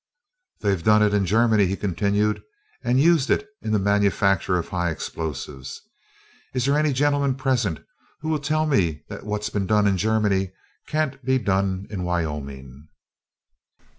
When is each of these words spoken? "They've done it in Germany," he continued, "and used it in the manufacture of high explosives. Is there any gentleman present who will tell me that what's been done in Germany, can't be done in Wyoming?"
"They've 0.61 0.81
done 0.81 1.03
it 1.03 1.13
in 1.13 1.27
Germany," 1.27 1.67
he 1.67 1.75
continued, 1.77 2.41
"and 2.83 2.99
used 2.99 3.29
it 3.29 3.47
in 3.61 3.69
the 3.69 3.77
manufacture 3.77 4.57
of 4.57 4.69
high 4.69 4.89
explosives. 4.89 5.79
Is 6.55 6.65
there 6.65 6.75
any 6.75 6.91
gentleman 6.91 7.35
present 7.35 7.81
who 8.21 8.29
will 8.29 8.39
tell 8.39 8.65
me 8.65 9.03
that 9.09 9.27
what's 9.27 9.51
been 9.51 9.67
done 9.67 9.85
in 9.85 9.97
Germany, 9.97 10.53
can't 10.87 11.23
be 11.23 11.37
done 11.37 11.85
in 11.91 12.01
Wyoming?" 12.01 12.87